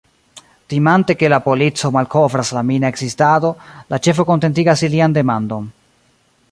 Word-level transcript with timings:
Timante 0.71 1.15
ke 1.19 1.29
la 1.33 1.39
polico 1.47 1.91
malkovras 1.97 2.51
la 2.59 2.65
mina 2.71 2.91
ekzistado, 2.95 3.53
la 3.95 3.99
ĉefo 4.07 4.27
kontentigas 4.33 4.85
ilian 4.89 5.19
demandon. 5.21 5.69